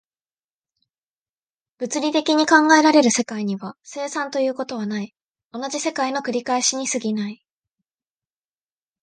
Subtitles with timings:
[1.79, 5.13] 物理的に考えられる世界には、生産ということはない、
[5.51, 7.39] 同じ世界の繰り返しに過ぎない。